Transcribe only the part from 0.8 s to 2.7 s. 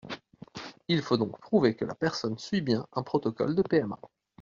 Il faut donc prouver que la personne suit